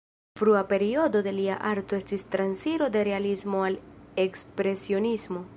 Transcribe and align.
Frua 0.39 0.61
periodo 0.71 1.21
de 1.27 1.33
lia 1.35 1.57
arto 1.73 1.99
estis 1.99 2.25
transiro 2.37 2.89
de 2.97 3.07
realismo 3.11 3.63
al 3.69 3.81
ekspresionismo. 4.29 5.49